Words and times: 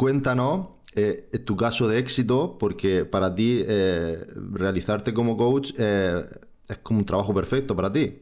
cuéntanos 0.00 0.80
eh, 0.96 1.28
tu 1.44 1.58
caso 1.58 1.86
de 1.86 1.98
éxito, 1.98 2.56
porque 2.58 3.04
para 3.04 3.34
ti 3.34 3.60
eh, 3.68 4.16
realizarte 4.50 5.12
como 5.12 5.36
coach 5.36 5.72
eh, 5.78 6.22
es 6.66 6.78
como 6.78 7.00
un 7.00 7.04
trabajo 7.04 7.34
perfecto 7.34 7.76
para 7.76 7.92
ti. 7.92 8.14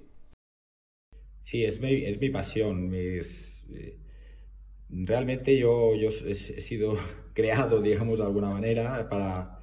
Sí, 1.42 1.64
es 1.64 1.80
mi, 1.80 2.04
es 2.04 2.20
mi 2.20 2.30
pasión. 2.30 2.90
realmente 4.90 5.56
yo, 5.56 5.94
yo 5.94 6.08
he, 6.08 6.34
sido 6.34 6.98
creado, 7.32 7.80
digamos, 7.80 8.18
de 8.18 8.24
alguna 8.24 8.50
manera 8.50 9.08
para, 9.08 9.60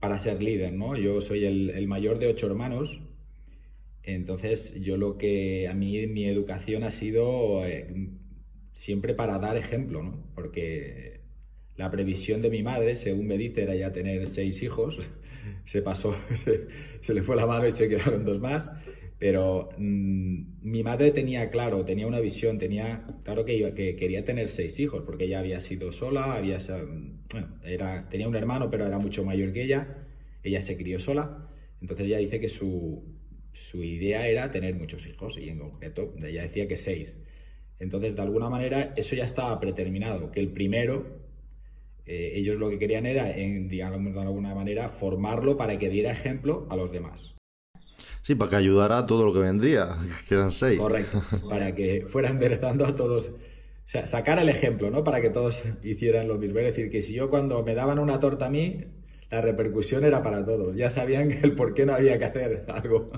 para 0.00 0.18
ser 0.18 0.42
líder, 0.42 0.72
¿no? 0.72 0.96
Yo 0.96 1.20
soy 1.20 1.44
el, 1.44 1.68
el 1.68 1.86
mayor 1.88 2.18
de 2.18 2.28
ocho 2.28 2.46
hermanos 2.46 3.02
entonces, 4.14 4.80
yo 4.80 4.96
lo 4.96 5.18
que 5.18 5.68
a 5.68 5.74
mí 5.74 6.06
mi 6.06 6.24
educación 6.24 6.82
ha 6.82 6.90
sido 6.90 7.62
siempre 8.78 9.12
para 9.12 9.38
dar 9.40 9.56
ejemplo, 9.56 10.04
¿no? 10.04 10.22
Porque 10.36 11.20
la 11.74 11.90
previsión 11.90 12.40
de 12.42 12.48
mi 12.48 12.62
madre, 12.62 12.94
según 12.94 13.26
me 13.26 13.36
dice, 13.36 13.64
era 13.64 13.74
ya 13.74 13.92
tener 13.92 14.28
seis 14.28 14.62
hijos. 14.62 15.00
Se 15.64 15.82
pasó, 15.82 16.14
se, 17.00 17.14
le 17.14 17.22
fue 17.22 17.36
la 17.36 17.46
mano 17.46 17.66
y 17.66 17.70
se 17.70 17.88
quedaron 17.88 18.24
dos 18.24 18.38
más. 18.40 18.70
Pero 19.18 19.70
mm, 19.76 20.42
mi 20.62 20.82
madre 20.82 21.10
tenía 21.10 21.50
claro, 21.50 21.84
tenía 21.84 22.06
una 22.06 22.20
visión, 22.20 22.58
tenía 22.58 23.04
claro 23.24 23.44
que, 23.44 23.74
que 23.74 23.96
quería 23.96 24.24
tener 24.24 24.48
seis 24.48 24.78
hijos, 24.78 25.02
porque 25.04 25.24
ella 25.24 25.40
había 25.40 25.60
sido 25.60 25.90
sola, 25.92 26.34
había, 26.34 26.58
bueno, 27.32 27.58
era, 27.64 28.08
tenía 28.08 28.28
un 28.28 28.36
hermano, 28.36 28.70
pero 28.70 28.86
era 28.86 28.98
mucho 28.98 29.24
mayor 29.24 29.52
que 29.52 29.64
ella. 29.64 30.06
Ella 30.42 30.60
se 30.60 30.76
crió 30.76 30.98
sola. 30.98 31.48
Entonces 31.80 32.06
ella 32.06 32.18
dice 32.18 32.40
que 32.40 32.48
su, 32.48 33.02
su 33.52 33.82
idea 33.82 34.28
era 34.28 34.50
tener 34.50 34.74
muchos 34.74 35.06
hijos 35.06 35.36
y 35.38 35.48
en 35.48 35.58
concreto 35.58 36.14
ella 36.22 36.42
decía 36.42 36.68
que 36.68 36.76
seis. 36.76 37.14
Entonces, 37.78 38.16
de 38.16 38.22
alguna 38.22 38.48
manera, 38.48 38.92
eso 38.96 39.14
ya 39.14 39.24
estaba 39.24 39.58
predeterminado, 39.60 40.32
que 40.32 40.40
el 40.40 40.48
primero, 40.48 41.06
eh, 42.06 42.32
ellos 42.34 42.56
lo 42.56 42.68
que 42.70 42.78
querían 42.78 43.06
era, 43.06 43.30
en, 43.30 43.68
digamos 43.68 44.14
de 44.14 44.20
alguna 44.20 44.54
manera, 44.54 44.88
formarlo 44.88 45.56
para 45.56 45.78
que 45.78 45.88
diera 45.88 46.10
ejemplo 46.10 46.66
a 46.70 46.76
los 46.76 46.90
demás. 46.90 47.34
Sí, 48.22 48.34
para 48.34 48.50
que 48.50 48.56
ayudara 48.56 48.98
a 48.98 49.06
todo 49.06 49.24
lo 49.24 49.32
que 49.32 49.38
vendría, 49.38 49.96
que 50.28 50.34
eran 50.34 50.50
seis. 50.50 50.78
Correcto, 50.78 51.22
para 51.48 51.74
que 51.74 52.02
fuera 52.02 52.30
enderezando 52.30 52.84
a 52.84 52.94
todos. 52.94 53.28
O 53.28 53.90
sea, 53.90 54.06
sacar 54.06 54.38
el 54.38 54.50
ejemplo, 54.50 54.90
¿no? 54.90 55.02
Para 55.02 55.22
que 55.22 55.30
todos 55.30 55.64
hicieran 55.82 56.28
lo 56.28 56.36
mismo. 56.36 56.58
Es 56.58 56.66
decir, 56.66 56.90
que 56.90 57.00
si 57.00 57.14
yo 57.14 57.30
cuando 57.30 57.62
me 57.62 57.74
daban 57.74 57.98
una 57.98 58.20
torta 58.20 58.46
a 58.46 58.50
mí, 58.50 58.84
la 59.30 59.40
repercusión 59.40 60.04
era 60.04 60.22
para 60.22 60.44
todos. 60.44 60.76
Ya 60.76 60.90
sabían 60.90 61.30
el 61.42 61.54
por 61.54 61.72
qué 61.72 61.86
no 61.86 61.94
había 61.94 62.18
que 62.18 62.24
hacer 62.26 62.66
algo. 62.68 63.10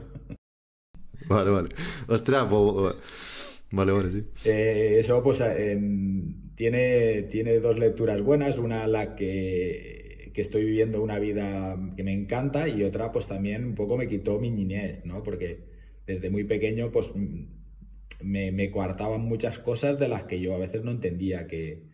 Vale, 1.29 1.51
vale. 1.51 1.69
Ostras, 2.09 2.47
pues, 2.49 3.03
Vale, 3.73 3.93
vale, 3.93 4.11
sí. 4.11 4.25
Eh, 4.45 4.97
eso, 4.99 5.23
pues, 5.23 5.43
tiene, 6.55 7.23
tiene 7.25 7.61
dos 7.61 7.79
lecturas 7.79 8.21
buenas. 8.23 8.59
Una, 8.59 8.87
la 8.87 9.15
que, 9.15 10.31
que, 10.35 10.41
estoy 10.41 10.65
viviendo 10.65 11.03
una 11.03 11.19
vida 11.19 11.79
que 11.97 12.03
me 12.03 12.13
encanta, 12.13 12.69
y 12.69 12.83
otra, 12.83 13.13
pues 13.13 13.29
también 13.29 13.65
un 13.65 13.75
poco 13.75 13.97
me 13.97 14.09
quitó 14.09 14.39
mi 14.39 14.51
niñez, 14.51 15.05
¿no? 15.05 15.23
Porque 15.23 15.69
desde 16.07 16.31
muy 16.31 16.45
pequeño, 16.45 16.91
pues 16.91 17.13
me, 18.23 18.51
me 18.53 18.71
coartaban 18.71 19.23
muchas 19.23 19.59
cosas 19.59 19.99
de 19.99 20.09
las 20.09 20.25
que 20.25 20.41
yo 20.41 20.55
a 20.55 20.59
veces 20.59 20.83
no 20.85 20.91
entendía 20.91 21.47
que, 21.47 21.85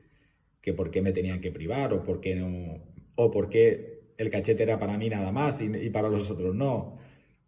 que 0.60 0.72
por 0.72 0.90
qué 0.90 1.02
me 1.02 1.12
tenían 1.12 1.40
que 1.40 1.52
privar 1.52 1.92
o 1.92 2.02
por 2.02 2.20
qué 2.20 2.34
no. 2.34 2.82
O 3.14 3.30
por 3.30 3.48
qué 3.48 3.96
el 4.18 4.30
cachete 4.30 4.62
era 4.62 4.78
para 4.78 4.98
mí 4.98 5.08
nada 5.08 5.30
más 5.32 5.60
y, 5.60 5.90
para 5.90 6.08
los 6.08 6.30
otros 6.30 6.54
no. 6.54 6.98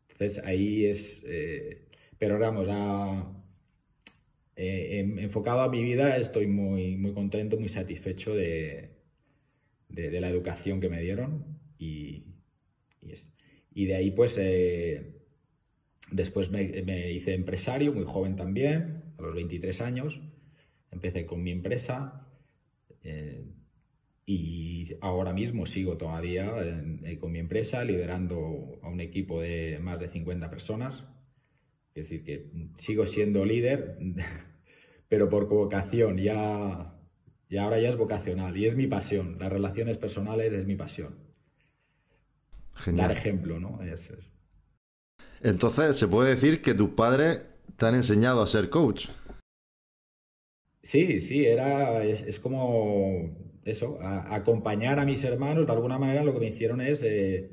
Entonces 0.09 0.45
ahí 0.45 0.85
es... 0.87 1.25
Eh, 1.27 1.87
pero 2.19 2.39
vamos, 2.39 2.69
eh, 4.61 4.99
enfocado 5.19 5.61
a 5.61 5.69
mi 5.69 5.85
vida 5.85 6.17
estoy 6.17 6.49
muy, 6.49 6.97
muy 6.97 7.13
contento, 7.13 7.57
muy 7.57 7.69
satisfecho 7.69 8.35
de, 8.35 8.91
de, 9.89 10.21
la 10.21 10.29
educación 10.29 10.81
que 10.81 10.89
me 10.89 11.01
dieron 11.01 11.61
y, 11.79 12.25
y, 13.73 13.87
de 13.87 13.95
ahí 13.95 14.11
pues 14.11 14.37
eh, 14.37 15.15
después 16.11 16.51
me, 16.51 17.13
hice 17.13 17.35
empresario, 17.35 17.93
muy 17.93 18.05
joven 18.05 18.35
también, 18.35 19.05
a 19.17 19.23
los 19.23 19.35
23 19.37 19.81
años, 19.81 20.21
empecé 20.91 21.25
con 21.25 21.41
mi 21.41 21.53
empresa 21.53 22.27
y 24.27 24.89
ahora 25.01 25.33
mismo 25.33 25.67
sigo 25.67 25.97
todavía 25.97 26.53
eh, 27.05 27.17
con 27.19 27.31
mi 27.31 27.39
empresa 27.39 27.85
liderando 27.85 28.81
a 28.83 28.89
un 28.89 29.01
equipo 29.01 29.41
de 29.41 29.79
más 29.81 30.01
de 30.01 30.09
50 30.09 30.51
personas. 30.51 31.05
Es 31.99 32.09
decir, 32.09 32.25
que 32.25 32.51
sigo 32.77 33.07
siendo 33.07 33.45
líder, 33.45 33.99
pero 35.09 35.29
por 35.29 35.49
vocación, 35.49 36.19
ya, 36.19 36.95
y 37.49 37.57
ahora 37.57 37.81
ya 37.81 37.89
es 37.89 37.97
vocacional 37.97 38.57
y 38.57 38.65
es 38.65 38.77
mi 38.77 38.87
pasión. 38.87 39.39
Las 39.39 39.53
relaciones 39.53 39.99
personales 39.99 40.53
es 40.53 40.67
mi 40.67 40.77
pasión. 40.77 41.17
Dar 42.87 43.11
ejemplo, 43.11 43.59
¿no? 43.59 43.81
Entonces, 45.43 45.97
¿se 45.97 46.07
puede 46.07 46.31
decir 46.31 46.63
que 46.63 46.75
tus 46.75 46.91
padres 46.91 47.49
te 47.77 47.87
han 47.87 47.97
enseñado 47.97 48.41
a 48.41 48.47
ser 48.47 48.71
coach? 48.71 49.09
Sí, 50.83 51.21
sí, 51.21 51.45
era, 51.45 52.05
es 52.05 52.39
como 52.39 53.37
eso, 53.65 53.99
a, 54.01 54.35
acompañar 54.35 54.99
a 54.99 55.05
mis 55.05 55.23
hermanos, 55.25 55.67
de 55.67 55.73
alguna 55.73 55.99
manera 55.99 56.23
lo 56.23 56.33
que 56.33 56.41
me 56.41 56.49
hicieron 56.49 56.81
es 56.81 57.03
eh, 57.03 57.51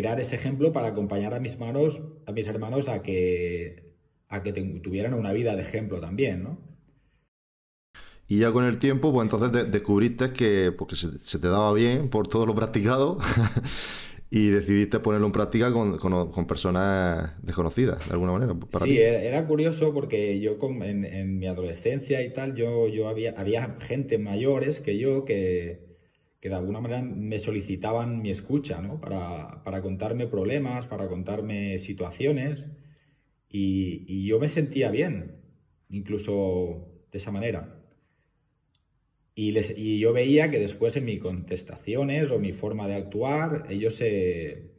crear 0.00 0.18
ese 0.18 0.36
ejemplo 0.36 0.72
para 0.72 0.88
acompañar 0.88 1.34
a 1.34 1.40
mis 1.40 1.54
hermanos, 1.54 2.00
a 2.26 2.32
mis 2.32 2.48
hermanos 2.48 2.88
a 2.88 3.02
que, 3.02 3.92
a 4.28 4.42
que 4.42 4.52
tuvieran 4.52 5.12
una 5.12 5.32
vida 5.32 5.54
de 5.56 5.62
ejemplo 5.62 6.00
también, 6.00 6.42
¿no? 6.42 6.58
Y 8.26 8.38
ya 8.38 8.52
con 8.52 8.64
el 8.64 8.78
tiempo, 8.78 9.12
pues 9.12 9.24
entonces 9.24 9.70
descubriste 9.70 10.32
que, 10.32 10.72
porque 10.72 10.94
se, 10.96 11.18
se, 11.18 11.38
te 11.38 11.48
daba 11.48 11.74
bien 11.74 12.08
por 12.08 12.28
todo 12.28 12.46
lo 12.46 12.54
practicado 12.54 13.18
y 14.30 14.48
decidiste 14.48 15.00
ponerlo 15.00 15.26
en 15.26 15.32
práctica 15.32 15.72
con, 15.72 15.98
con, 15.98 16.46
personas 16.46 17.34
desconocidas, 17.42 18.06
de 18.06 18.12
alguna 18.12 18.32
manera. 18.32 18.56
sí, 18.84 18.96
Era, 18.98 19.46
curioso 19.46 19.92
porque 19.92 20.38
yo 20.38 20.56
en, 20.62 21.04
en, 21.04 21.38
mi 21.38 21.46
adolescencia 21.48 22.22
y 22.22 22.32
tal, 22.32 22.54
yo, 22.54 22.86
yo 22.88 23.08
había, 23.08 23.34
había 23.36 23.76
gente 23.80 24.16
mayores 24.16 24.78
que 24.78 24.96
yo 24.96 25.24
que, 25.24 25.89
que 26.40 26.48
de 26.48 26.54
alguna 26.54 26.80
manera 26.80 27.02
me 27.02 27.38
solicitaban 27.38 28.22
mi 28.22 28.30
escucha, 28.30 28.80
¿no? 28.80 29.00
Para, 29.00 29.62
para 29.62 29.82
contarme 29.82 30.26
problemas, 30.26 30.86
para 30.86 31.08
contarme 31.08 31.78
situaciones 31.78 32.66
y, 33.48 34.04
y 34.08 34.26
yo 34.26 34.38
me 34.40 34.48
sentía 34.48 34.90
bien, 34.90 35.42
incluso 35.90 37.04
de 37.12 37.18
esa 37.18 37.30
manera. 37.30 37.80
Y, 39.34 39.98
yo 39.98 40.12
veía 40.12 40.50
que 40.50 40.58
después 40.58 40.96
en 40.96 41.06
mis 41.06 41.18
contestaciones 41.18 42.30
o 42.30 42.38
mi 42.38 42.52
forma 42.52 42.86
de 42.88 42.96
actuar, 42.96 43.66
ellos 43.70 43.94
se, 43.94 44.72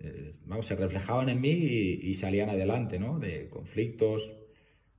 eh, 0.00 0.30
vamos, 0.46 0.66
se 0.66 0.76
reflejaban 0.76 1.28
en 1.28 1.40
mí 1.40 1.50
y, 1.50 2.14
salían 2.14 2.48
adelante, 2.48 2.98
¿no? 2.98 3.18
De 3.18 3.50
conflictos, 3.50 4.34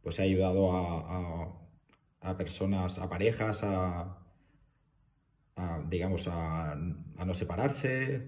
pues 0.02 0.20
he 0.20 0.24
ayudado 0.24 0.72
a, 0.72 1.56
personas, 2.38 3.00
a 3.00 3.10
parejas, 3.10 3.62
a, 3.64 4.19
digamos, 5.90 6.28
a, 6.28 6.76
no 6.76 7.34
separarse, 7.34 8.22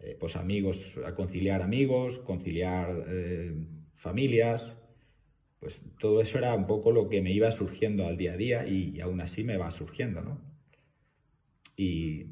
eh, 0.00 0.16
pues 0.18 0.36
amigos, 0.36 0.98
a 1.06 1.14
conciliar 1.14 1.62
amigos, 1.62 2.18
conciliar 2.20 3.04
eh, 3.08 3.52
familias, 3.94 4.76
pues 5.60 5.80
todo 5.98 6.20
eso 6.20 6.38
era 6.38 6.54
un 6.54 6.66
poco 6.66 6.92
lo 6.92 7.08
que 7.08 7.20
me 7.20 7.32
iba 7.32 7.50
surgiendo 7.50 8.06
al 8.06 8.16
día 8.16 8.32
a 8.32 8.36
día 8.36 8.66
y, 8.66 9.00
aún 9.00 9.20
así 9.20 9.42
me 9.42 9.56
va 9.56 9.70
surgiendo, 9.70 10.20
¿no? 10.20 10.40
Y, 11.76 12.26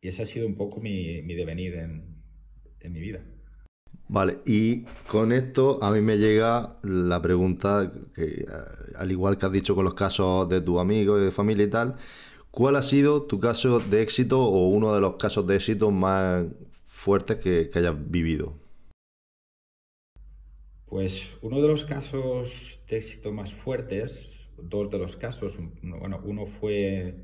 ese 0.00 0.22
ha 0.22 0.26
sido 0.26 0.46
un 0.46 0.54
poco 0.54 0.80
mi, 0.80 1.20
devenir 1.20 1.74
en, 1.74 2.24
mi 2.90 3.00
vida. 3.00 3.20
Vale, 4.08 4.38
y 4.46 4.84
con 5.06 5.30
esto 5.30 5.78
a 5.84 5.92
mí 5.92 6.00
me 6.00 6.16
llega 6.16 6.78
la 6.82 7.20
pregunta 7.20 7.92
que, 8.14 8.46
al 8.96 9.12
igual 9.12 9.36
que 9.36 9.44
has 9.44 9.52
dicho 9.52 9.74
con 9.74 9.84
los 9.84 9.92
casos 9.92 10.48
de 10.48 10.62
tu 10.62 10.80
amigo 10.80 11.18
y 11.18 11.24
de 11.24 11.30
familia 11.30 11.66
y 11.66 11.70
tal, 11.70 11.96
¿cuál 12.50 12.76
ha 12.76 12.82
sido 12.82 13.22
tu 13.22 13.40
caso 13.40 13.80
de 13.80 14.02
éxito 14.02 14.42
o 14.42 14.68
uno 14.68 14.94
de 14.94 15.00
los 15.00 15.16
casos 15.16 15.46
de 15.46 15.56
éxito 15.56 15.90
más 15.90 16.46
fuertes 16.88 17.38
que 17.38 17.70
hayas 17.74 18.10
vivido? 18.10 18.54
Pues 20.86 21.38
uno 21.40 21.62
de 21.62 21.68
los 21.68 21.84
casos 21.84 22.80
de 22.88 22.96
éxito 22.96 23.32
más 23.32 23.54
fuertes, 23.54 24.48
dos 24.60 24.90
de 24.90 24.98
los 24.98 25.16
casos, 25.16 25.56
bueno, 25.82 26.20
uno 26.24 26.46
fue 26.46 27.14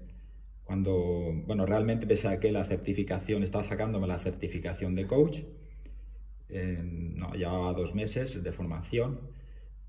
cuando, 0.62 1.32
bueno, 1.46 1.66
realmente 1.66 2.06
pese 2.06 2.28
a 2.28 2.38
que 2.38 2.52
la 2.52 2.64
certificación, 2.64 3.42
estaba 3.42 3.64
sacándome 3.64 4.06
la 4.06 4.18
certificación 4.18 4.94
de 4.94 5.06
coach, 5.06 5.40
no, 6.48 7.32
llevaba 7.34 7.72
dos 7.72 7.94
meses 7.94 8.42
de 8.42 8.52
formación 8.52 9.20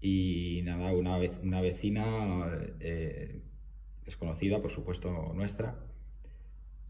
y 0.02 0.62
nada, 0.64 0.92
una, 0.94 1.20
vez, 1.20 1.40
una 1.44 1.62
vecina 1.62 2.52
eh, 2.80 3.42
desconocida, 4.08 4.60
por 4.62 4.72
supuesto 4.72 5.32
nuestra, 5.36 5.76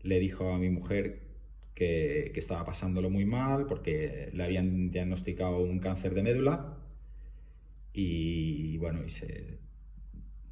le 0.04 0.20
dijo 0.20 0.54
a 0.54 0.58
mi 0.58 0.70
mujer 0.70 1.24
que, 1.74 2.32
estaba 2.36 2.64
pasándolo 2.64 3.10
muy 3.10 3.26
mal 3.26 3.66
porque 3.66 4.30
le 4.32 4.44
habían 4.44 4.92
diagnosticado 4.92 5.58
un 5.58 5.80
cáncer 5.80 6.14
de 6.14 6.24
médula 6.24 6.78
y 7.92 8.78
bueno, 8.78 9.04
y 9.04 9.10
se, 9.10 9.58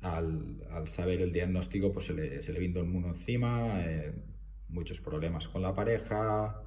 al, 0.01 0.87
saber 0.87 1.21
el 1.21 1.31
diagnóstico, 1.31 1.91
pues 1.93 2.07
se 2.07 2.13
le, 2.13 2.41
se 2.41 2.51
le 2.51 2.59
vino 2.59 2.79
el 2.79 2.87
mundo 2.87 3.09
encima, 3.09 3.85
eh, 3.85 4.13
muchos 4.69 4.99
problemas 4.99 5.47
con 5.47 5.61
la 5.61 5.75
pareja, 5.75 6.63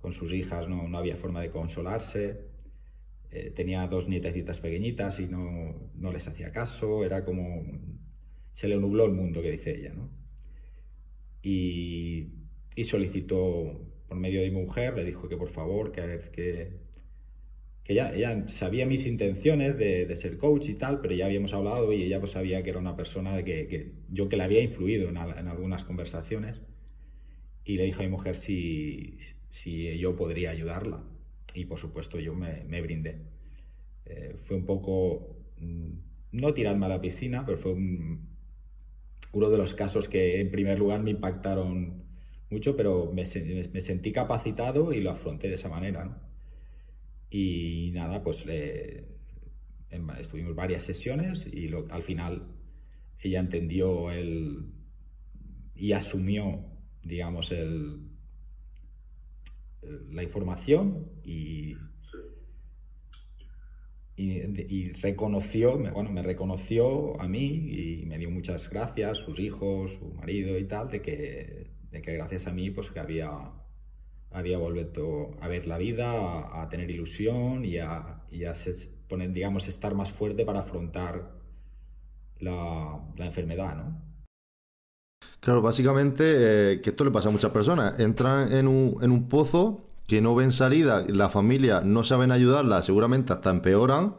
con 0.00 0.12
sus 0.12 0.32
hijas 0.32 0.68
no, 0.68 0.88
no 0.88 0.98
había 0.98 1.16
forma 1.16 1.40
de 1.40 1.50
consolarse. 1.50 2.48
Eh, 3.30 3.52
tenía 3.54 3.86
dos 3.86 4.08
nietecitas 4.08 4.58
pequeñitas 4.58 5.20
y 5.20 5.26
no, 5.26 5.90
no, 5.94 6.12
les 6.12 6.26
hacía 6.26 6.50
caso, 6.50 7.04
era 7.04 7.24
como... 7.24 7.62
se 8.58 8.66
le 8.66 8.76
nubló 8.76 9.04
el 9.04 9.12
mundo, 9.12 9.40
que 9.40 9.52
dice 9.52 9.70
ella, 9.78 9.92
¿no? 9.94 10.10
Y, 11.44 12.26
y 12.74 12.82
solicitó 12.82 13.86
por 14.08 14.18
medio 14.18 14.40
de 14.40 14.50
mi 14.50 14.56
mujer, 14.56 14.96
le 14.96 15.04
dijo 15.04 15.28
que 15.28 15.36
por 15.36 15.50
favor, 15.50 15.92
que 15.92 16.02
que, 16.32 16.72
que 17.84 17.92
ella, 17.92 18.12
ella, 18.12 18.48
sabía 18.48 18.84
mis 18.84 19.06
intenciones 19.06 19.78
de, 19.78 20.12
ser 20.16 20.38
coach 20.38 20.70
y 20.70 20.74
tal, 20.74 21.00
pero 21.00 21.14
ya 21.14 21.26
habíamos 21.26 21.52
hablado 21.52 21.92
y 21.92 22.02
ella 22.02 22.18
pues 22.18 22.32
sabía 22.32 22.64
que 22.64 22.70
era 22.70 22.80
una 22.80 22.96
persona 22.96 23.36
de 23.36 23.44
que, 23.44 23.92
yo 24.10 24.28
que 24.28 24.36
le 24.36 24.42
había 24.42 24.60
influido 24.60 25.08
en, 25.08 25.18
en, 25.18 25.46
algunas 25.46 25.84
conversaciones 25.84 26.60
y 27.64 27.76
le 27.76 27.84
dijo 27.84 28.00
a 28.00 28.06
mi 28.06 28.10
mujer 28.10 28.36
si, 28.36 29.18
si 29.50 29.96
yo 29.98 30.16
podría 30.16 30.50
ayudarla 30.50 31.04
y 31.54 31.66
por 31.66 31.78
supuesto 31.78 32.18
yo 32.18 32.34
me, 32.34 32.64
me 32.64 32.82
brindé. 32.82 33.20
Eh, 34.04 34.34
fue 34.36 34.56
un 34.56 34.64
poco, 34.64 35.36
mm, 35.60 35.92
no 36.32 36.54
tirarme 36.54 36.86
a 36.86 36.88
la 36.88 37.00
piscina, 37.00 37.46
pero 37.46 37.56
fue 37.56 37.72
un, 37.72 38.37
uno 39.32 39.50
de 39.50 39.58
los 39.58 39.74
casos 39.74 40.08
que 40.08 40.40
en 40.40 40.50
primer 40.50 40.78
lugar 40.78 41.02
me 41.02 41.10
impactaron 41.10 42.04
mucho, 42.50 42.76
pero 42.76 43.12
me, 43.12 43.24
me 43.72 43.80
sentí 43.80 44.12
capacitado 44.12 44.92
y 44.92 45.00
lo 45.00 45.10
afronté 45.10 45.48
de 45.48 45.54
esa 45.54 45.68
manera. 45.68 46.04
¿no? 46.04 46.16
Y 47.30 47.90
nada, 47.92 48.22
pues 48.22 48.44
estuvimos 50.18 50.54
varias 50.54 50.84
sesiones 50.84 51.46
y 51.46 51.68
lo, 51.68 51.86
al 51.90 52.02
final 52.02 52.46
ella 53.20 53.40
entendió 53.40 54.10
el, 54.10 54.72
y 55.74 55.92
asumió, 55.92 56.64
digamos, 57.02 57.52
el, 57.52 58.00
la 60.10 60.22
información 60.22 61.10
y, 61.24 61.76
y, 64.18 64.92
reconoció, 64.94 65.78
bueno, 65.78 66.10
me 66.10 66.22
reconoció 66.22 67.20
a 67.20 67.28
mí 67.28 68.00
y 68.02 68.04
me 68.06 68.18
dio 68.18 68.30
muchas 68.30 68.68
gracias, 68.68 69.18
sus 69.18 69.38
hijos, 69.38 69.92
su 69.92 70.12
marido 70.14 70.58
y 70.58 70.64
tal, 70.64 70.88
de 70.88 71.00
que, 71.00 71.70
de 71.90 72.02
que 72.02 72.12
gracias 72.14 72.48
a 72.48 72.52
mí 72.52 72.70
pues 72.70 72.90
que 72.90 72.98
había, 72.98 73.30
había 74.32 74.58
vuelto 74.58 75.30
a 75.40 75.46
ver 75.46 75.68
la 75.68 75.78
vida, 75.78 76.60
a, 76.60 76.68
tener 76.68 76.90
ilusión 76.90 77.64
y 77.64 77.78
a, 77.78 78.24
y 78.32 78.44
a 78.44 78.54
poner, 79.08 79.32
digamos, 79.32 79.68
estar 79.68 79.94
más 79.94 80.10
fuerte 80.10 80.44
para 80.44 80.60
afrontar 80.60 81.30
la, 82.40 83.00
la 83.16 83.26
enfermedad, 83.26 83.76
¿no? 83.76 84.08
Claro, 85.40 85.62
básicamente 85.62 86.72
eh, 86.72 86.80
que 86.80 86.90
esto 86.90 87.04
le 87.04 87.12
pasa 87.12 87.28
a 87.28 87.32
muchas 87.32 87.52
personas. 87.52 87.98
Entran 88.00 88.52
en 88.52 88.66
un, 88.66 88.96
en 89.00 89.12
un 89.12 89.28
pozo 89.28 89.87
que 90.08 90.22
no 90.22 90.34
ven 90.34 90.52
salida, 90.52 91.04
la 91.06 91.28
familia 91.28 91.82
no 91.82 92.02
saben 92.02 92.32
ayudarla, 92.32 92.80
seguramente 92.80 93.34
hasta 93.34 93.50
empeoran. 93.50 94.16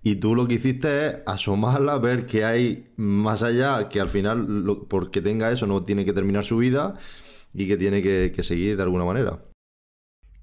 Y 0.00 0.16
tú 0.16 0.36
lo 0.36 0.46
que 0.46 0.54
hiciste 0.54 1.06
es 1.06 1.16
asomarla, 1.26 1.98
ver 1.98 2.26
que 2.26 2.44
hay 2.44 2.92
más 2.96 3.42
allá, 3.42 3.88
que 3.88 3.98
al 3.98 4.08
final, 4.08 4.46
porque 4.88 5.20
tenga 5.20 5.50
eso, 5.50 5.66
no 5.66 5.84
tiene 5.84 6.04
que 6.04 6.12
terminar 6.12 6.44
su 6.44 6.58
vida 6.58 6.96
y 7.52 7.66
que 7.66 7.76
tiene 7.76 8.02
que, 8.02 8.42
seguir 8.44 8.76
de 8.76 8.84
alguna 8.84 9.04
manera. 9.04 9.42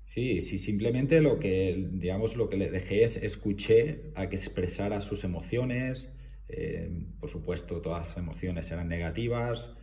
Sí, 0.04 0.42
sí, 0.42 0.58
simplemente 0.58 1.22
lo 1.22 1.40
que, 1.40 1.88
digamos, 1.94 2.36
lo 2.36 2.50
que 2.50 2.58
le 2.58 2.70
dejé 2.70 3.06
es 3.06 3.16
escuché 3.16 4.12
a 4.16 4.28
que 4.28 4.36
expresara 4.36 5.00
sus 5.00 5.24
emociones. 5.24 6.10
Eh, 6.50 7.06
por 7.22 7.30
supuesto, 7.30 7.82
todas 7.82 8.10
las 8.10 8.18
emociones 8.18 8.70
eran 8.70 8.90
negativas, 8.90 9.78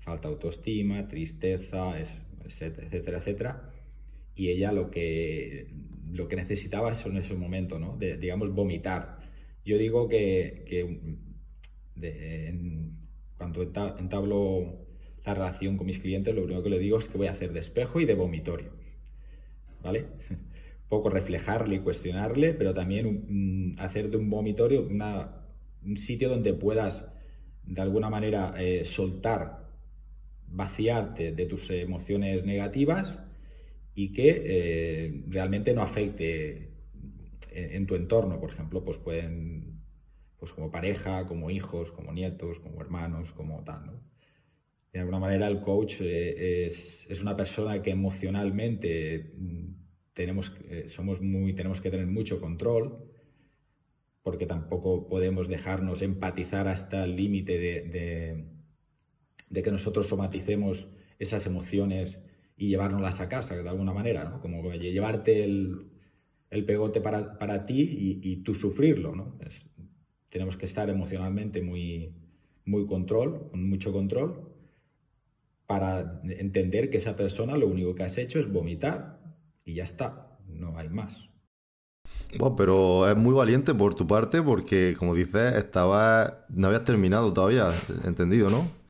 falta 0.00 0.26
autoestima, 0.26 1.06
tristeza, 1.06 2.00
etcétera, 2.44 3.18
etcétera. 3.18 3.79
Y 4.34 4.48
ella 4.48 4.72
lo 4.72 4.90
que, 4.90 5.68
lo 6.10 6.28
que 6.28 6.36
necesitaba 6.36 6.92
eso 6.92 7.08
en 7.08 7.18
ese 7.18 7.34
momento, 7.34 7.78
¿no? 7.78 7.96
Digamos, 7.98 8.52
vomitar. 8.54 9.18
Yo 9.64 9.78
digo 9.78 10.08
que, 10.08 10.64
que 10.66 11.18
cuando 13.36 13.62
entablo 13.62 14.86
la 15.24 15.34
relación 15.34 15.76
con 15.76 15.86
mis 15.86 15.98
clientes, 15.98 16.34
lo 16.34 16.44
único 16.44 16.62
que 16.62 16.70
le 16.70 16.78
digo 16.78 16.98
es 16.98 17.08
que 17.08 17.18
voy 17.18 17.26
a 17.26 17.32
hacer 17.32 17.52
de 17.52 17.60
espejo 17.60 18.00
y 18.00 18.04
de 18.04 18.14
vomitorio. 18.14 18.72
¿Vale? 19.82 20.06
Un 20.30 20.38
poco 20.88 21.10
reflejarle 21.10 21.76
y 21.76 21.80
cuestionarle, 21.80 22.54
pero 22.54 22.74
también 22.74 23.74
hacer 23.78 24.10
de 24.10 24.16
un 24.16 24.30
vomitorio 24.30 24.82
un 24.82 25.96
sitio 25.96 26.28
donde 26.28 26.52
puedas 26.52 27.10
de 27.64 27.80
alguna 27.80 28.10
manera 28.10 28.54
eh, 28.58 28.84
soltar 28.84 29.70
vaciarte 30.48 31.32
de 31.32 31.46
tus 31.46 31.70
emociones 31.70 32.44
negativas 32.44 33.20
y 33.94 34.12
que 34.12 34.42
eh, 34.44 35.24
realmente 35.28 35.74
no 35.74 35.82
afecte 35.82 36.70
en, 37.50 37.86
tu 37.86 37.94
entorno, 37.96 38.40
por 38.40 38.50
ejemplo, 38.50 38.84
pues 38.84 38.98
pueden, 38.98 39.82
pues 40.38 40.52
como 40.52 40.70
pareja, 40.70 41.26
como 41.26 41.50
hijos, 41.50 41.90
como 41.92 42.12
nietos, 42.12 42.60
como 42.60 42.80
hermanos, 42.80 43.32
como 43.32 43.62
tal, 43.64 44.00
De 44.92 45.00
alguna 45.00 45.18
manera 45.18 45.48
el 45.48 45.60
coach 45.60 46.00
eh, 46.00 46.66
es, 46.66 47.06
es, 47.10 47.20
una 47.20 47.36
persona 47.36 47.82
que 47.82 47.90
emocionalmente 47.90 49.32
mm, 49.36 49.66
tenemos, 50.12 50.52
eh, 50.68 50.84
somos 50.88 51.20
muy, 51.20 51.54
tenemos 51.54 51.80
que 51.80 51.90
tener 51.90 52.06
mucho 52.06 52.40
control, 52.40 53.10
porque 54.22 54.46
tampoco 54.46 55.08
podemos 55.08 55.48
dejarnos 55.48 56.02
empatizar 56.02 56.68
hasta 56.68 57.04
el 57.04 57.16
límite 57.16 57.58
de 57.58 58.60
de 59.50 59.62
que 59.62 59.70
nosotros 59.70 60.08
somaticemos 60.08 60.88
esas 61.18 61.44
emociones 61.46 62.18
y 62.60 62.68
llevárnoslas 62.68 63.22
a 63.22 63.28
casa 63.30 63.56
de 63.56 63.66
alguna 63.66 63.94
manera, 63.94 64.24
¿no? 64.24 64.38
Como 64.38 64.70
llevarte 64.74 65.44
el, 65.44 65.86
pegote 66.66 67.00
para, 67.00 67.64
ti 67.64 68.20
y, 68.22 68.36
tú 68.42 68.54
sufrirlo, 68.54 69.16
¿no? 69.16 69.38
tenemos 70.28 70.58
que 70.58 70.66
estar 70.66 70.90
emocionalmente 70.90 71.62
muy, 71.62 72.14
muy 72.66 72.86
control, 72.86 73.48
con 73.50 73.66
mucho 73.66 73.92
control, 73.92 74.52
para 75.66 76.20
entender 76.24 76.90
que 76.90 76.98
esa 76.98 77.16
persona 77.16 77.56
lo 77.56 77.66
único 77.66 77.94
que 77.94 78.02
has 78.02 78.18
hecho 78.18 78.38
es 78.38 78.52
vomitar 78.52 79.20
y 79.64 79.74
ya 79.74 79.84
está, 79.84 80.38
no 80.46 80.76
hay 80.76 80.90
más. 80.90 81.30
Bueno, 82.38 82.56
pero 82.56 83.08
es 83.08 83.16
muy 83.16 83.32
valiente 83.32 83.72
por 83.72 83.94
tu 83.94 84.06
parte 84.06 84.42
porque, 84.42 84.94
como 84.98 85.14
dices, 85.14 85.54
estaba, 85.56 86.44
no 86.50 86.66
habías 86.66 86.84
terminado 86.84 87.32
todavía, 87.32 87.72
entendido, 88.04 88.50
¿no? 88.50 88.80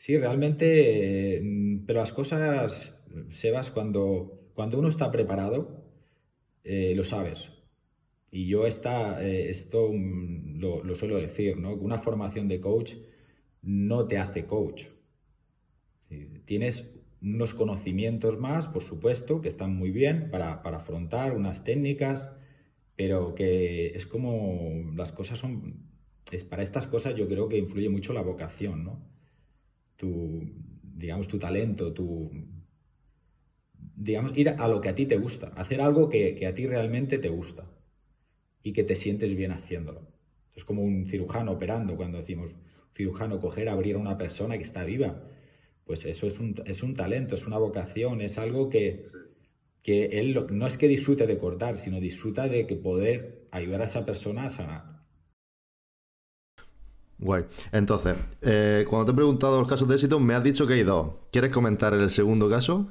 Sí, 0.00 0.16
realmente, 0.16 1.42
mm, 1.44 1.69
pero 1.90 2.02
las 2.02 2.12
cosas, 2.12 2.94
Sebas, 3.30 3.72
cuando, 3.72 4.52
cuando 4.54 4.78
uno 4.78 4.86
está 4.86 5.10
preparado, 5.10 5.82
eh, 6.62 6.94
lo 6.94 7.04
sabes. 7.04 7.50
Y 8.30 8.46
yo 8.46 8.64
esta, 8.64 9.20
eh, 9.26 9.50
esto 9.50 9.90
mm, 9.92 10.60
lo, 10.60 10.94
suelo 10.94 11.16
decir, 11.16 11.56
¿no? 11.56 11.74
Una 11.74 11.98
formación 11.98 12.46
de 12.46 12.60
coach 12.60 12.92
no 13.62 14.06
te 14.06 14.18
hace 14.18 14.46
coach. 14.46 14.84
Tienes 16.44 16.88
unos 17.20 17.54
conocimientos 17.54 18.38
más, 18.38 18.68
por 18.68 18.84
supuesto, 18.84 19.40
que 19.40 19.48
están 19.48 19.74
muy 19.74 19.90
bien 19.90 20.30
para, 20.30 20.62
para 20.62 20.76
afrontar 20.76 21.36
unas 21.36 21.64
técnicas, 21.64 22.30
pero 22.94 23.34
que 23.34 23.96
es 23.96 24.06
como 24.06 24.92
las 24.94 25.10
cosas 25.10 25.40
son, 25.40 25.90
es 26.30 26.44
para 26.44 26.62
estas 26.62 26.86
cosas 26.86 27.16
yo 27.16 27.26
creo 27.26 27.48
que 27.48 27.58
influye 27.58 27.88
mucho 27.88 28.12
la 28.12 28.22
vocación, 28.22 28.84
¿no? 28.84 29.10
tu, 30.00 30.48
digamos, 31.00 31.26
tu 31.28 31.38
talento, 31.38 31.92
tu, 31.92 32.30
digamos, 33.96 34.36
ir 34.36 34.50
a 34.50 34.68
lo 34.68 34.80
que 34.80 34.90
a 34.90 34.94
ti 34.94 35.06
te 35.06 35.16
gusta, 35.16 35.48
hacer 35.56 35.80
algo 35.80 36.08
que, 36.08 36.46
a 36.46 36.54
ti 36.54 36.66
realmente 36.66 37.18
te 37.18 37.30
gusta 37.30 37.70
y 38.62 38.72
que 38.72 38.84
te 38.84 38.94
sientes 38.94 39.34
bien 39.34 39.52
haciéndolo. 39.52 40.06
Es 40.54 40.64
como 40.64 40.82
un 40.82 41.06
cirujano 41.06 41.52
operando, 41.52 41.96
cuando 41.96 42.18
decimos 42.18 42.52
cirujano 42.94 43.40
coger, 43.40 43.68
abrir 43.68 43.94
a 43.94 43.98
una 43.98 44.18
persona 44.18 44.58
que 44.58 44.64
está 44.64 44.84
viva. 44.84 45.24
Pues 45.84 46.04
eso 46.04 46.26
es 46.26 46.38
un, 46.38 46.62
es 46.66 46.82
un 46.82 46.94
talento, 46.94 47.34
es 47.34 47.46
una 47.46 47.56
vocación, 47.56 48.20
es 48.20 48.36
algo 48.36 48.68
que, 48.68 49.02
que 49.82 50.20
él 50.20 50.46
no 50.50 50.66
es 50.66 50.76
que 50.76 50.86
disfrute 50.86 51.26
de 51.26 51.38
cortar, 51.38 51.78
sino 51.78 51.98
disfruta 51.98 52.46
de 52.46 52.66
que 52.66 52.76
poder 52.76 53.48
ayudar 53.50 53.80
a 53.80 53.84
esa 53.84 54.04
persona 54.04 54.44
a 54.44 54.50
sanar. 54.50 54.99
Guay. 57.20 57.44
Entonces, 57.70 58.16
eh, 58.40 58.86
cuando 58.88 59.06
te 59.06 59.12
he 59.12 59.14
preguntado 59.14 59.60
los 59.60 59.68
casos 59.68 59.86
de 59.86 59.94
éxito, 59.94 60.18
me 60.18 60.34
has 60.34 60.42
dicho 60.42 60.66
que 60.66 60.74
hay 60.74 60.84
dos. 60.84 61.12
¿Quieres 61.30 61.50
comentar 61.50 61.92
el 61.92 62.08
segundo 62.08 62.48
caso? 62.48 62.90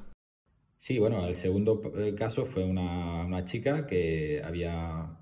Sí, 0.77 0.99
bueno, 0.99 1.27
el 1.27 1.35
segundo 1.35 1.81
eh, 1.97 2.13
caso 2.15 2.45
fue 2.45 2.63
una, 2.63 3.43
chica 3.45 3.87
que 3.87 4.41
había, 4.43 5.17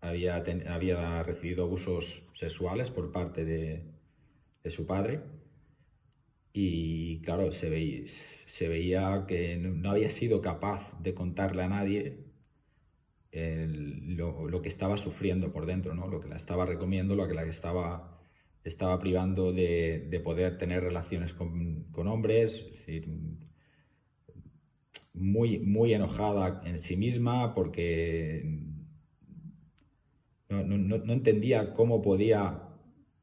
había, 0.00 0.42
había, 0.68 1.22
recibido 1.22 1.64
abusos 1.64 2.22
sexuales 2.34 2.90
por 2.90 3.12
parte 3.12 3.44
de, 3.44 3.94
su 4.70 4.84
padre 4.84 5.20
y 6.52 7.20
claro, 7.20 7.52
se 7.52 7.70
veía, 7.70 8.02
se 8.08 8.66
veía 8.66 9.24
que 9.28 9.56
no 9.56 9.90
había 9.92 10.10
sido 10.10 10.40
capaz 10.40 11.00
de 11.00 11.14
contarle 11.14 11.62
a 11.62 11.68
nadie 11.68 12.25
lo, 13.36 14.62
que 14.62 14.68
estaba 14.68 14.96
sufriendo 14.96 15.52
por 15.52 15.66
dentro, 15.66 15.94
¿no? 15.94 16.08
lo 16.08 16.20
que 16.20 16.28
la 16.28 16.36
estaba 16.36 16.64
recomiendo, 16.64 17.14
lo 17.14 17.28
que 17.28 17.34
la 17.34 17.44
estaba, 17.44 18.22
estaba 18.64 18.98
privando 18.98 19.52
de, 19.52 20.20
poder 20.24 20.56
tener 20.56 20.82
relaciones 20.82 21.34
con, 21.34 22.08
hombres, 22.08 22.64
muy, 25.14 25.58
muy 25.58 25.92
enojada 25.92 26.62
en 26.64 26.78
sí 26.78 26.96
misma 26.96 27.54
porque 27.54 28.42
no, 30.48 31.12
entendía 31.12 31.74
cómo 31.74 32.00
podía 32.00 32.62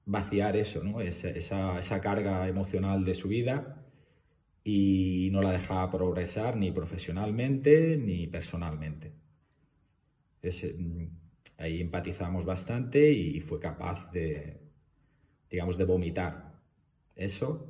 vaciar 0.05 0.57
eso, 0.57 0.83
esa 1.01 2.01
carga 2.01 2.47
emocional 2.47 3.03
de 3.03 3.15
su 3.15 3.29
vida 3.29 3.83
y 4.63 5.29
no 5.31 5.41
la 5.41 5.51
dejaba 5.51 5.91
progresar 5.91 6.55
ni 6.55 6.71
profesionalmente 6.71 7.97
ni 7.97 8.27
personalmente. 8.27 9.22
Mm, 10.43 11.05
ahí 11.57 11.81
empatizamos 11.81 12.45
bastante 12.45 13.11
y 13.11 13.39
fue 13.39 13.59
capaz 13.59 14.11
de, 14.11 14.59
digamos, 15.49 15.77
de 15.77 15.85
vomitar 15.85 16.59
eso. 17.15 17.69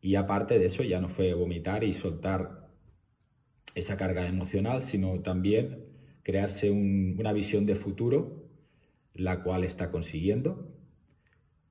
Y 0.00 0.14
aparte 0.14 0.58
de 0.58 0.66
eso, 0.66 0.84
ya 0.84 1.00
no 1.00 1.08
fue 1.08 1.34
vomitar 1.34 1.82
y 1.82 1.92
soltar 1.92 2.68
esa 3.74 3.96
carga 3.96 4.26
emocional, 4.28 4.82
sino 4.82 5.20
también 5.20 5.86
crearse 6.22 6.70
una 6.70 7.32
visión 7.32 7.66
de 7.66 7.74
futuro, 7.74 8.48
la 9.14 9.42
cual 9.42 9.64
está 9.64 9.90
consiguiendo 9.90 10.72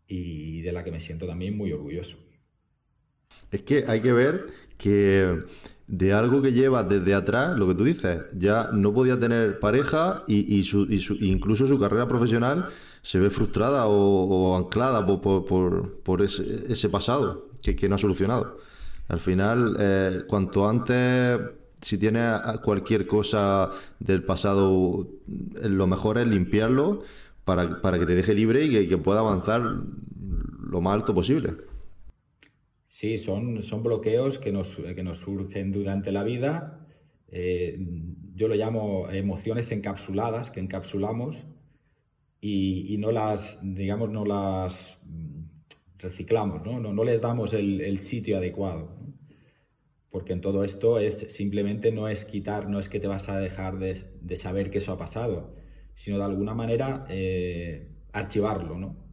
y 0.08 0.62
de 0.62 0.72
la 0.72 0.84
que 0.84 0.92
me 0.92 1.00
siento 1.00 1.28
también 1.28 1.56
muy 1.56 1.72
orgulloso. 1.72 2.18
Es 3.52 3.62
que 3.62 3.86
hay 3.88 4.02
que 4.02 4.12
ver 4.12 4.48
que 4.78 5.44
de 5.88 6.13
algo 6.13 6.41
que 6.41 6.51
lleva 6.51 6.84
desde 6.84 7.13
atrás, 7.13 7.58
lo 7.58 7.67
que 7.67 7.75
tú 7.75 7.86
dices, 7.86 8.22
ya 8.34 8.70
no 8.74 8.94
podía 8.94 9.20
tener 9.20 9.60
pareja 9.60 10.24
y, 10.27 10.63
su, 10.63 10.86
incluso 11.22 11.65
su 11.65 11.79
carrera 11.79 12.08
profesional 12.08 12.70
se 13.01 13.20
ve 13.20 13.29
frustrada 13.29 13.88
o, 13.88 14.58
anclada 14.58 15.06
por, 15.06 16.22
ese, 16.22 16.89
pasado 16.89 17.48
que, 17.62 17.88
no 17.88 17.96
ha 17.96 17.98
solucionado. 17.98 18.58
Al 19.08 19.20
final, 19.22 19.77
eh, 19.79 20.24
cuanto 20.27 20.67
antes, 20.67 21.39
si 21.79 21.98
tienes 21.98 22.41
cualquier 22.63 23.08
cosa 23.08 23.72
del 24.00 24.24
pasado, 24.24 25.08
lo 25.63 25.88
mejor 25.88 26.17
es 26.17 26.27
limpiarlo 26.27 27.03
para, 27.46 27.98
que 27.98 28.06
te 28.06 28.15
deje 28.15 28.34
libre 28.34 28.65
y 28.65 28.89
que 28.89 28.98
pueda 28.98 29.20
avanzar 29.20 29.62
lo 29.62 30.82
más 30.82 30.96
alto 30.96 31.13
posible. 31.13 31.56
Sí, 33.00 33.20
son, 33.20 33.62
son 33.62 33.84
bloqueos 33.84 34.39
que 34.39 34.51
nos, 34.51 34.75
que 34.75 35.04
nos 35.04 35.20
surgen 35.20 35.72
durante 35.72 36.12
la 36.12 36.24
vida. 36.24 36.84
Eh, 37.27 37.77
yo 38.34 38.48
lo 38.48 38.56
llamo 38.56 39.12
emociones 39.12 39.72
encapsuladas, 39.72 40.50
que 40.50 40.62
encapsulamos 40.62 41.46
y, 42.42 42.98
no 42.98 43.12
las, 43.12 43.60
digamos, 43.62 44.10
no 44.10 44.25
las 44.25 44.98
reciclamos, 46.00 46.66
no, 46.66 46.80
no, 46.80 47.04
les 47.04 47.22
damos 47.22 47.54
el, 47.54 48.00
sitio 48.00 48.38
adecuado. 48.38 48.98
Porque 50.10 50.34
en 50.34 50.42
todo 50.42 50.63
esto 50.63 50.98
es 50.98 51.20
simplemente 51.32 51.92
no 51.92 52.08
es 52.08 52.25
quitar, 52.25 52.68
no 52.68 52.80
es 52.80 52.89
que 52.89 53.00
te 53.00 53.08
vas 53.08 53.30
a 53.30 53.38
dejar 53.38 53.77
de, 53.77 54.36
saber 54.36 54.72
que 54.72 54.80
eso 54.80 54.94
ha 54.94 54.98
pasado, 54.98 55.54
sino 55.94 56.18
de 56.18 56.24
alguna 56.24 56.56
manera 56.56 57.06
eh, 57.10 57.92
archivarlo, 58.12 58.80
¿no? 58.80 59.07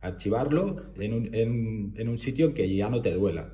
Archivarlo 0.00 0.76
en 0.96 1.12
un, 1.12 1.34
en, 1.34 1.94
en 1.96 2.08
un 2.08 2.18
sitio 2.18 2.54
que 2.54 2.74
ya 2.74 2.88
no 2.88 3.02
te 3.02 3.12
duela, 3.12 3.52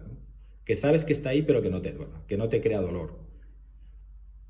que 0.64 0.76
sabes 0.76 1.04
que 1.04 1.12
está 1.12 1.30
ahí 1.30 1.42
pero 1.42 1.62
que 1.62 1.70
no 1.70 1.80
te 1.80 1.92
duela, 1.92 2.22
que 2.26 2.36
no 2.36 2.48
te 2.48 2.60
crea 2.60 2.80
dolor. 2.80 3.18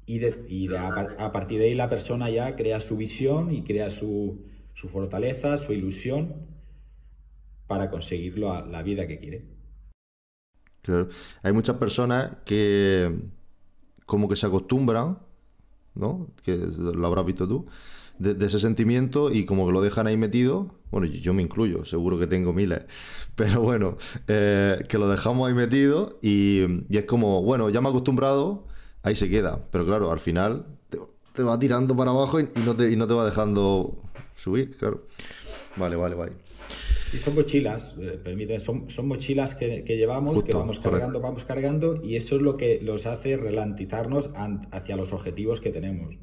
Y, 0.07 0.21
y 0.49 0.69
a, 0.75 1.33
partir 1.33 1.59
de 1.59 1.67
ahí 1.67 1.75
la 1.75 1.89
persona 1.89 2.29
ya 2.29 2.55
crea 2.57 2.79
su 2.81 2.97
visión 2.97 3.55
y 3.55 3.63
crea 3.63 3.89
su, 3.89 4.45
su 4.75 4.89
fortaleza, 4.89 5.57
su 5.57 5.73
ilusión 5.73 6.47
para 7.67 7.91
conseguir 7.91 8.39
la 8.39 8.83
vida 8.83 9.07
que 9.07 9.19
quiere. 9.19 9.55
Claro. 10.85 11.09
Hay 11.43 11.53
muchas 11.55 11.77
personas 11.77 12.37
que 12.45 13.11
como 14.05 14.29
que 14.29 14.37
se 14.37 14.47
acostumbran, 14.47 15.19
¿no? 15.95 16.29
Que 16.45 16.57
lo 16.57 17.07
habrás 17.07 17.25
visto 17.25 17.49
tú, 17.49 17.67
de, 18.19 18.45
ese 18.47 18.59
sentimiento 18.59 19.33
y 19.33 19.45
como 19.45 19.67
que 19.67 19.73
lo 19.73 19.81
dejan 19.81 20.07
ahí 20.07 20.17
metido. 20.17 20.75
Bueno, 20.91 21.07
yo 21.07 21.35
me 21.35 21.43
incluyo, 21.43 21.85
seguro 21.85 22.19
que 22.19 22.27
tengo 22.27 22.53
miles. 22.53 22.85
Pero 23.35 23.63
bueno, 23.63 23.97
eh, 24.29 24.85
que 24.89 24.99
lo 24.99 25.09
dejamos 25.09 25.49
ahí 25.49 25.55
metido 25.55 26.19
y, 26.23 26.63
es 26.91 27.05
como, 27.05 27.43
bueno, 27.43 27.71
ya 27.71 27.81
me 27.81 27.89
he 27.89 27.91
acostumbrado, 27.91 28.67
ahí 29.03 29.15
se 29.15 29.29
queda. 29.29 29.65
Pero 29.71 29.85
claro, 29.85 30.13
al 30.13 30.21
final 30.21 30.67
te, 31.33 31.43
va 31.43 31.59
tirando 31.59 31.97
para 31.97 32.13
abajo 32.13 32.41
y, 32.41 32.49
no 32.65 32.77
te, 32.77 32.91
y 32.91 32.97
no 32.97 33.07
te 33.07 33.15
va 33.15 33.25
dejando 33.25 34.03
subir, 34.37 34.77
claro. 34.77 35.07
Vale, 35.77 35.97
vale, 35.97 36.15
vale. 36.15 36.33
Y 37.13 37.19
son 37.19 37.35
mochilas, 37.37 37.97
eh, 38.01 38.59
son, 38.59 38.91
son 38.91 39.07
mochilas 39.07 39.55
que, 39.55 39.85
llevamos, 39.87 40.43
que 40.43 40.53
vamos 40.53 40.81
cargando, 40.81 41.21
vamos 41.21 41.45
cargando, 41.45 42.01
y 42.03 42.17
eso 42.17 42.37
es 42.37 42.43
lo 42.43 42.57
que 42.57 42.81
los 42.83 43.07
hace 43.07 43.37
relantizarnos 43.37 44.31
hacia 44.73 44.97
los 44.97 45.13
objetivos 45.13 45.61
que 45.61 45.71
tenemos. 45.71 46.17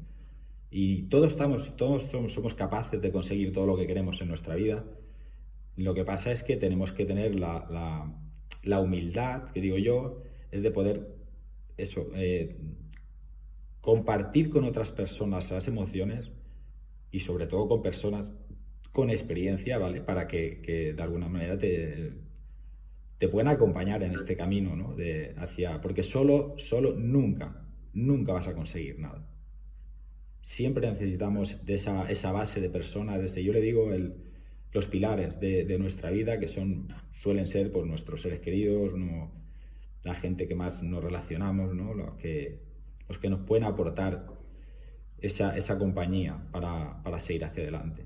Y 0.74 1.02
todos, 1.02 1.32
estamos, 1.32 1.76
todos 1.76 2.04
somos, 2.04 2.54
capaces 2.54 3.02
de 3.02 3.12
conseguir 3.12 3.52
todo 3.52 3.66
lo 3.66 3.76
que 3.76 3.86
queremos 3.86 4.18
en 4.22 4.28
nuestra 4.28 4.54
vida. 4.54 4.82
Lo 5.76 5.92
que 5.92 6.02
pasa 6.02 6.32
es 6.32 6.42
que 6.42 6.56
tenemos 6.56 6.92
que 6.92 7.04
tener 7.04 7.38
la, 7.38 8.08
la, 8.62 8.80
humildad, 8.80 9.50
que 9.50 9.60
digo 9.60 9.76
yo, 9.76 10.22
es 10.50 10.62
de 10.62 10.70
poder 10.70 11.14
eso, 11.76 12.06
eh, 12.14 12.56
compartir 13.82 14.48
con 14.48 14.64
otras 14.64 14.90
personas 14.92 15.50
las 15.50 15.68
emociones 15.68 16.30
y 17.10 17.20
sobre 17.20 17.46
todo 17.46 17.68
con 17.68 17.82
personas 17.82 18.32
con 18.92 19.10
experiencia, 19.10 19.76
¿vale? 19.76 20.00
Para 20.00 20.26
que, 20.26 20.94
de 20.96 21.02
alguna 21.02 21.28
manera 21.28 21.58
te, 21.58 22.14
te 23.18 23.28
puedan 23.28 23.48
acompañar 23.48 24.02
en 24.02 24.12
este 24.12 24.38
camino, 24.38 24.74
¿no? 24.74 24.94
De 24.94 25.34
hacia, 25.36 25.82
porque 25.82 26.02
solo, 26.02 26.54
solo 26.56 26.94
nunca, 26.94 27.66
nunca 27.92 28.32
vas 28.32 28.48
a 28.48 28.54
conseguir 28.54 28.98
nada 28.98 29.31
siempre 30.42 30.90
necesitamos 30.90 31.64
de 31.64 31.74
esa, 31.74 32.10
esa 32.10 32.32
base 32.32 32.60
de 32.60 32.68
personas, 32.68 33.20
desde, 33.20 33.42
yo 33.42 33.52
le 33.52 33.60
digo, 33.60 33.92
el, 33.92 34.14
los 34.72 34.86
pilares 34.86 35.40
de, 35.40 35.78
nuestra 35.78 36.10
vida, 36.10 36.38
que 36.38 36.48
son, 36.48 36.88
suelen 37.10 37.46
ser 37.46 37.72
pues, 37.72 37.86
nuestros 37.86 38.22
seres 38.22 38.40
queridos, 38.40 38.94
no, 38.94 39.30
la 40.02 40.14
gente 40.14 40.48
que 40.48 40.54
más 40.54 40.82
nos 40.82 41.02
relacionamos, 41.02 41.74
¿no? 41.74 41.94
los, 41.94 42.14
que, 42.16 42.60
los 43.08 43.18
que 43.18 43.30
nos 43.30 43.40
pueden 43.46 43.64
aportar 43.64 44.26
esa, 45.18 45.56
esa 45.56 45.78
compañía 45.78 46.48
para, 46.50 47.02
para 47.02 47.20
seguir 47.20 47.44
hacia 47.44 47.62
adelante. 47.62 48.04